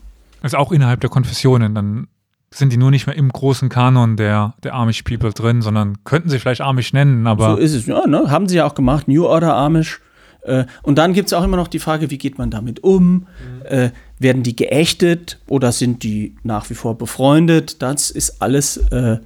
[0.41, 2.07] Also auch innerhalb der Konfessionen, dann
[2.53, 6.29] sind die nur nicht mehr im großen Kanon der, der Amish People drin, sondern könnten
[6.29, 7.55] sie vielleicht Amish nennen, aber.
[7.55, 8.31] So ist es, ja, ne?
[8.31, 9.99] haben sie ja auch gemacht, New Order Amish.
[10.45, 13.13] Äh, und dann gibt es auch immer noch die Frage, wie geht man damit um?
[13.13, 13.25] Mhm.
[13.65, 17.81] Äh, werden die geächtet oder sind die nach wie vor befreundet?
[17.81, 19.17] Das ist alles, äh,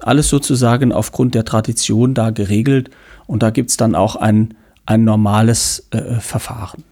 [0.00, 2.90] alles sozusagen aufgrund der Tradition da geregelt.
[3.26, 6.84] Und da gibt es dann auch ein, ein normales äh, Verfahren.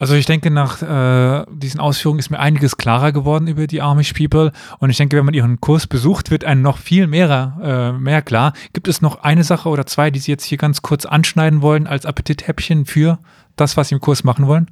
[0.00, 4.12] Also ich denke, nach äh, diesen Ausführungen ist mir einiges klarer geworden über die Amish
[4.12, 4.50] People.
[4.80, 8.20] Und ich denke, wenn man ihren Kurs besucht, wird einem noch viel mehr, äh, mehr
[8.20, 8.54] klar.
[8.72, 11.86] Gibt es noch eine Sache oder zwei, die Sie jetzt hier ganz kurz anschneiden wollen
[11.86, 13.20] als Appetithäppchen für
[13.54, 14.68] das, was Sie im Kurs machen wollen?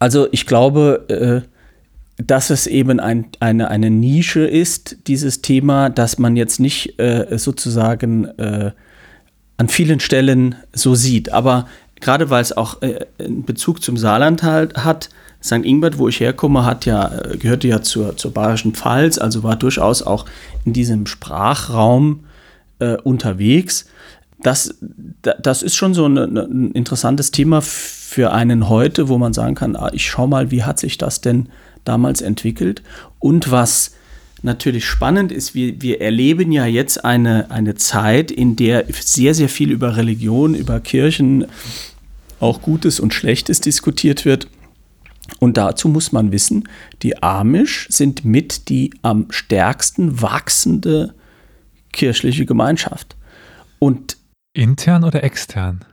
[0.00, 6.18] Also ich glaube, äh, dass es eben ein, eine, eine Nische ist, dieses Thema, dass
[6.18, 8.72] man jetzt nicht äh, sozusagen äh,
[9.56, 11.32] an vielen Stellen so sieht.
[11.32, 11.66] Aber
[12.00, 15.10] gerade weil es auch äh, einen Bezug zum Saarland halt hat,
[15.42, 15.64] St.
[15.64, 19.56] Ingbert, wo ich herkomme, hat ja, äh, gehörte ja zur, zur Bayerischen Pfalz, also war
[19.56, 20.24] durchaus auch
[20.64, 22.24] in diesem Sprachraum
[22.80, 23.86] äh, unterwegs.
[24.40, 24.74] Das,
[25.20, 29.76] das ist schon so ein, ein interessantes Thema für einen heute, wo man sagen kann,
[29.76, 31.48] ah, ich schau mal, wie hat sich das denn
[31.84, 32.82] damals entwickelt
[33.18, 33.92] und was
[34.42, 39.48] natürlich spannend ist, wir, wir erleben ja jetzt eine, eine Zeit, in der sehr, sehr
[39.48, 41.46] viel über Religion, über Kirchen,
[42.40, 44.48] auch Gutes und Schlechtes diskutiert wird.
[45.40, 46.68] Und dazu muss man wissen,
[47.02, 51.14] die Amish sind mit die am stärksten wachsende
[51.92, 53.16] kirchliche Gemeinschaft.
[53.78, 54.16] Und
[54.54, 55.84] intern oder extern?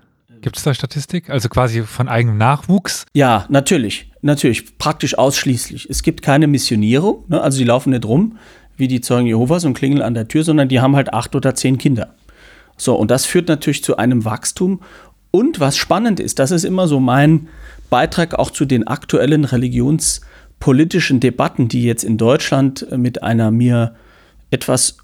[0.45, 1.31] Gibt es da Statistik?
[1.31, 3.08] Also quasi von eigenem Nachwuchs?
[3.13, 4.12] Ja, natürlich.
[4.21, 4.77] Natürlich.
[4.77, 5.89] Praktisch ausschließlich.
[5.89, 7.23] Es gibt keine Missionierung.
[7.29, 7.41] Ne?
[7.41, 8.38] Also die laufen nicht rum
[8.77, 11.55] wie die Zeugen Jehovas und klingeln an der Tür, sondern die haben halt acht oder
[11.55, 12.13] zehn Kinder.
[12.77, 14.81] So, und das führt natürlich zu einem Wachstum.
[15.31, 17.47] Und was spannend ist, das ist immer so mein
[17.89, 23.95] Beitrag auch zu den aktuellen religionspolitischen Debatten, die jetzt in Deutschland mit einer mir
[24.51, 24.97] etwas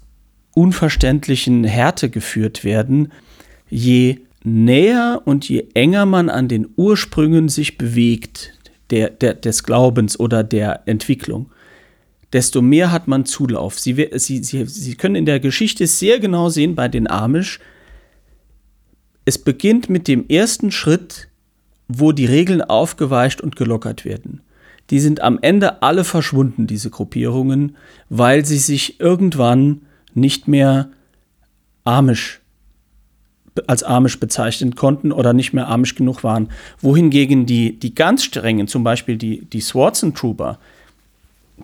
[0.54, 3.10] unverständlichen Härte geführt werden.
[3.68, 8.52] Je näher und je enger man an den Ursprüngen sich bewegt,
[8.90, 11.50] der, der, des Glaubens oder der Entwicklung,
[12.32, 13.78] desto mehr hat man Zulauf.
[13.78, 17.60] Sie, Sie, Sie, Sie können in der Geschichte sehr genau sehen bei den Amish,
[19.24, 21.28] es beginnt mit dem ersten Schritt,
[21.86, 24.40] wo die Regeln aufgeweicht und gelockert werden.
[24.90, 27.76] Die sind am Ende alle verschwunden, diese Gruppierungen,
[28.08, 30.90] weil sie sich irgendwann nicht mehr
[31.84, 32.41] Amish
[33.66, 36.48] als Amish bezeichnen konnten oder nicht mehr Amish genug waren.
[36.80, 40.58] Wohingegen die, die ganz strengen, zum Beispiel die, die Swartzen Trooper,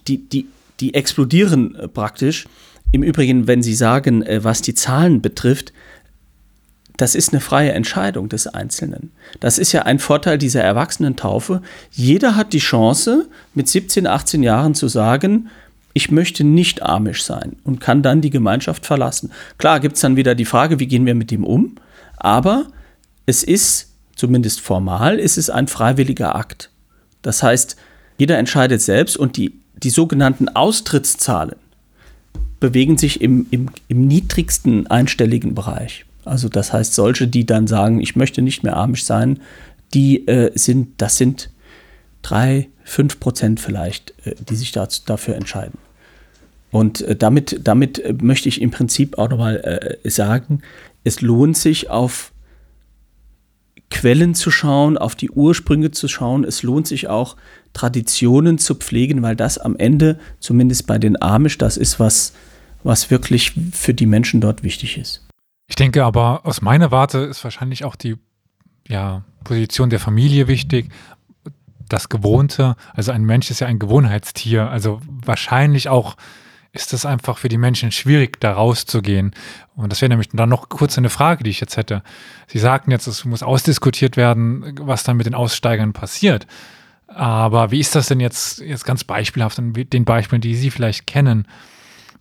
[0.06, 0.46] die, die,
[0.80, 2.46] die explodieren äh, praktisch,
[2.90, 5.72] Im Übrigen, wenn Sie sagen, äh, was die Zahlen betrifft,
[6.96, 9.12] das ist eine freie Entscheidung des Einzelnen.
[9.38, 11.62] Das ist ja ein Vorteil dieser Erwachsenentaufe.
[11.92, 15.48] Jeder hat die Chance, mit 17, 18 Jahren zu sagen,
[15.98, 19.32] ich möchte nicht amisch sein und kann dann die Gemeinschaft verlassen.
[19.58, 21.74] Klar gibt es dann wieder die Frage, wie gehen wir mit dem um?
[22.16, 22.66] Aber
[23.26, 26.70] es ist, zumindest formal, ist es ein freiwilliger Akt.
[27.22, 27.74] Das heißt,
[28.16, 31.56] jeder entscheidet selbst und die, die sogenannten Austrittszahlen
[32.60, 36.04] bewegen sich im, im, im niedrigsten einstelligen Bereich.
[36.24, 39.40] Also das heißt, solche, die dann sagen, ich möchte nicht mehr amisch sein,
[39.94, 41.50] die äh, sind, das sind
[42.22, 45.78] drei, fünf Prozent vielleicht, äh, die sich dazu, dafür entscheiden.
[46.70, 50.62] Und äh, damit, damit äh, möchte ich im Prinzip auch nochmal äh, sagen,
[51.04, 52.32] es lohnt sich auf
[53.90, 56.44] Quellen zu schauen, auf die Ursprünge zu schauen.
[56.44, 57.36] Es lohnt sich auch,
[57.72, 62.34] Traditionen zu pflegen, weil das am Ende, zumindest bei den Amish, das ist, was,
[62.82, 65.26] was wirklich für die Menschen dort wichtig ist.
[65.68, 68.16] Ich denke aber, aus meiner Warte ist wahrscheinlich auch die
[68.86, 70.90] ja, Position der Familie wichtig.
[71.88, 76.16] Das Gewohnte, also ein Mensch ist ja ein Gewohnheitstier, also wahrscheinlich auch
[76.72, 79.32] ist es einfach für die Menschen schwierig, da rauszugehen.
[79.74, 82.02] Und das wäre nämlich dann noch kurz eine Frage, die ich jetzt hätte.
[82.46, 86.46] Sie sagten jetzt, es muss ausdiskutiert werden, was dann mit den Aussteigern passiert.
[87.06, 91.06] Aber wie ist das denn jetzt, jetzt ganz beispielhaft, in den Beispielen, die Sie vielleicht
[91.06, 91.48] kennen?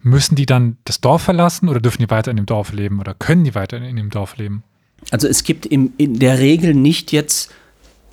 [0.02, 3.14] Müssen die dann das Dorf verlassen oder dürfen die weiter in dem Dorf leben oder
[3.14, 4.64] können die weiter in dem Dorf leben?
[5.12, 7.52] Also es gibt in der Regel nicht jetzt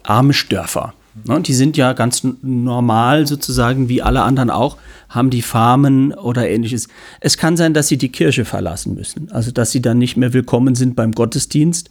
[0.02, 0.94] arme Dörfer.
[1.22, 6.48] Ne, die sind ja ganz normal sozusagen, wie alle anderen auch, haben die Farmen oder
[6.48, 6.88] ähnliches.
[7.20, 10.32] Es kann sein, dass sie die Kirche verlassen müssen, also dass sie dann nicht mehr
[10.32, 11.90] willkommen sind beim Gottesdienst.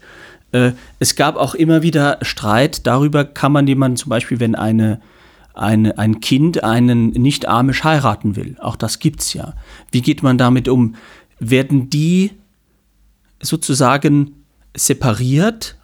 [0.51, 4.99] Äh, es gab auch immer wieder Streit darüber, kann man jemanden zum Beispiel, wenn eine,
[5.53, 9.53] eine, ein Kind einen nicht armisch heiraten will, auch das gibt es ja.
[9.91, 10.95] Wie geht man damit um?
[11.39, 12.31] Werden die
[13.41, 14.43] sozusagen
[14.75, 15.77] separiert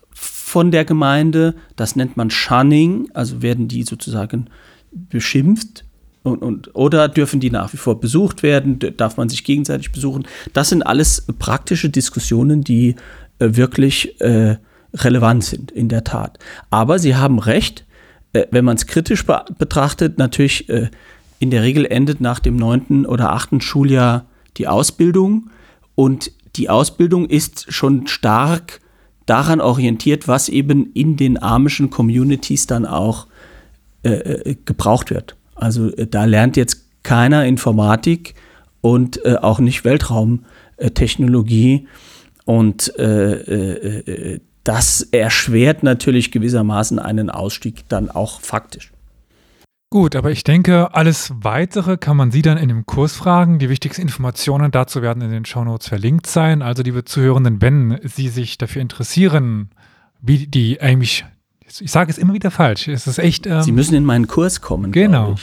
[0.50, 1.54] von der Gemeinde.
[1.76, 4.50] Das nennt man Shunning, also werden die sozusagen
[4.92, 5.86] beschimpft.
[6.24, 8.80] Und, und, oder dürfen die nach wie vor besucht werden?
[8.98, 10.28] Darf man sich gegenseitig besuchen?
[10.54, 12.96] Das sind alles praktische Diskussionen, die
[13.38, 14.58] äh, wirklich äh,
[14.94, 16.40] relevant sind, in der Tat.
[16.72, 17.86] Aber Sie haben recht,
[18.34, 20.90] äh, wenn man es kritisch be betrachtet, natürlich äh,
[21.38, 24.26] in der Regel endet nach dem neunten oder achten Schuljahr
[24.58, 25.52] die Ausbildung
[25.94, 28.82] und die Ausbildung ist schon stark
[29.30, 33.28] daran orientiert, was eben in den amischen Communities dann auch
[34.04, 35.36] äh, äh, gebraucht wird.
[35.56, 38.36] Also äh, da lernt jetzt keiner Informatik
[38.82, 41.88] und äh, auch nicht Weltraumtechnologie.
[42.46, 48.92] und äh, äh, das erschwert natürlich gewissermaßen einen Ausstieg dann auch faktisch.
[49.92, 53.58] Gut, aber ich denke, alles weitere kann man Sie dann in dem Kurs fragen.
[53.58, 56.62] Die wichtigsten Informationen dazu werden in den Shownotes verlinkt sein.
[56.62, 59.72] Also, liebe Zuhörenden, wenn Sie sich dafür interessieren,
[60.22, 61.26] wie die Amish,
[61.80, 63.48] ich sage es immer wieder falsch, es ist echt.
[63.48, 64.92] Ähm, Sie müssen in meinen Kurs kommen.
[64.92, 65.36] Genau.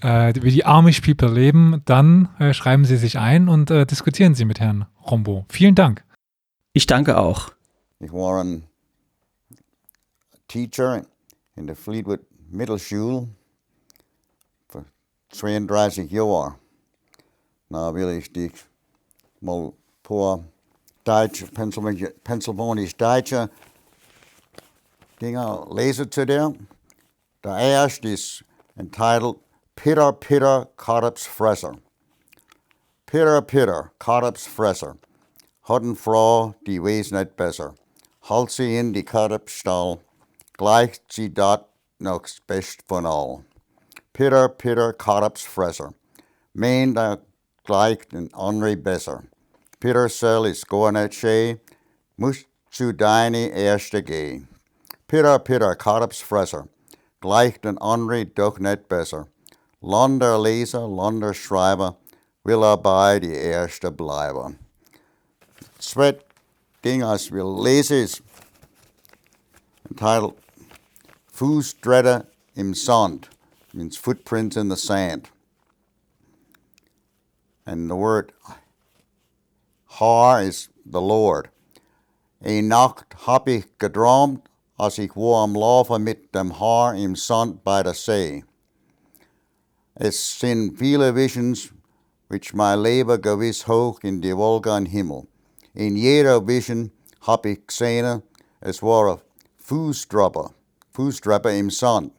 [0.00, 4.34] Äh, wie die Amish People leben, dann äh, schreiben Sie sich ein und äh, diskutieren
[4.34, 5.46] Sie mit Herrn Rombo.
[5.48, 6.02] Vielen Dank.
[6.72, 7.52] Ich danke auch.
[8.00, 8.64] Ich war ein
[10.48, 11.06] Teacher
[11.54, 12.20] in der Fleetwood
[12.50, 13.28] Mittelschule.
[15.30, 16.56] 32 Jahre.
[17.68, 18.52] Na will ich dich
[19.40, 20.44] mal paar
[21.04, 23.50] Deutsche, Pennsylvania, Pennsylvanisch Deutsche
[25.20, 26.54] Dinger lesen zu dir.
[27.42, 28.44] Der erste ist
[28.76, 29.36] entitled
[29.74, 31.78] Pitter Pitter Karps Fresser.
[33.06, 34.96] Pitter Pitter Karps Fresser.
[35.62, 37.74] Hatten Frau, die weiß nicht besser.
[38.28, 39.98] Halt sie in die Karpsstall,
[40.56, 43.44] Gleich sie dort noch best von all.
[44.16, 45.92] Peter Peter Karps Fresser.
[46.54, 47.18] Mein da
[47.64, 49.24] gleich den Henri besser.
[49.78, 51.60] Peter soll is gornet she,
[52.16, 54.02] muss zu deine erste.
[55.06, 56.66] Peter Peter Karps Fresser.
[57.20, 59.26] Gleich den Henri doch nicht besser.
[59.82, 61.98] Londer Leser, Londer Schreiber,
[62.42, 64.58] will er bei die erste bleiben.
[65.78, 66.24] Zweit
[66.82, 68.24] Ding, als wir lesen,
[69.90, 70.32] entitled
[72.54, 73.35] im Sand
[73.76, 75.28] means footprints in the sand.
[77.66, 78.32] And the word
[79.84, 81.50] har is the Lord.
[82.44, 84.42] E nacht hab ich gedrömt,
[84.78, 88.44] als ich war am Laufen mit dem Haar im Sand bei der See.
[89.94, 91.70] Es sind viele Visions,
[92.28, 95.26] which mein Leben gewiss hoch in die Wolken Himmel.
[95.74, 96.90] In jeder Vision
[97.22, 98.22] hab ich gesehen,
[98.60, 99.20] es war ein
[99.56, 100.52] Fußtrapper,
[100.92, 102.12] Fußtrapper im Sand.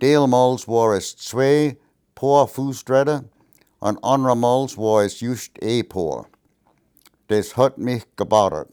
[0.00, 1.76] Deelmals war es zwei
[2.14, 3.24] paar Fußtritte
[3.80, 6.26] und andermals war es just Epor.
[7.28, 8.68] Das hat mich gebadet.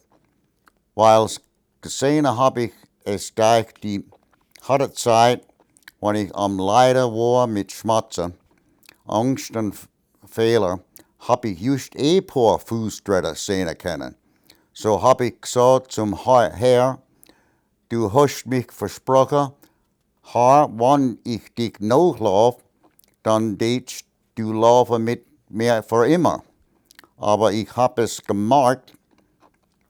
[0.95, 1.41] Weil's
[1.81, 2.73] gesehen habe ich
[3.03, 4.05] es durch die
[4.67, 5.45] harte Zeit,
[5.99, 8.33] wenn ich am Leiden war mit Schmerzen,
[9.05, 9.75] Angst und
[10.25, 10.79] Fehler,
[11.19, 14.15] habe ich just Epor Fußtritte sehen können.
[14.73, 17.01] So habe ich gesagt zum Herr,
[17.89, 19.51] du hast mich versprochen,
[20.33, 22.61] Herr, wenn ich dich nachlaufe,
[23.23, 24.05] dann detst
[24.35, 26.43] du laufen mit mir für immer.
[27.15, 28.93] Aber ich habe es gemerkt,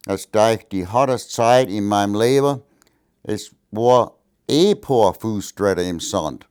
[0.03, 2.61] dass durch die harte Zeit in meinem Leben,
[3.23, 4.13] es war
[4.47, 6.47] eh paar Fußtritte im Sand.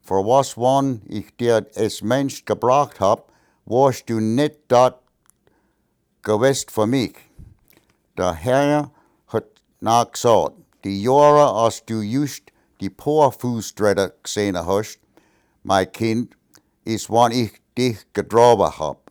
[0.00, 3.32] Für was, wann ich dir als Mensch gebracht hab,
[3.64, 5.00] warst du nicht dort
[6.22, 7.16] gewesen für mich.
[8.16, 8.92] Der Herr
[9.26, 9.46] hat
[9.80, 12.53] nachgesagt, die Jahre, als du just
[12.84, 15.00] die paar Fußtritte gesehen hast,
[15.62, 16.36] mein Kind,
[16.84, 19.03] ist, wann ich dich getroffen hab.